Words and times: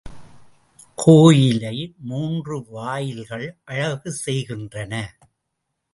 கோயிலை 0.95 1.95
மூன்று 1.99 2.65
வாயில்கள் 2.69 3.57
அழகு 3.63 4.11
செய்கின்றன. 4.11 4.93